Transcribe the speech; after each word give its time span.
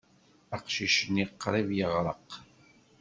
Aqcic-nni 0.55 1.25
qrib 1.41 1.69
yeɣreq. 1.77 2.29